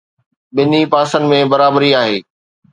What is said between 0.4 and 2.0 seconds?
ٻنهي پاسن ۾ برابري